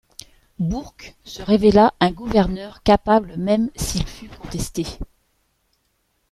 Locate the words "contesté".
4.29-4.83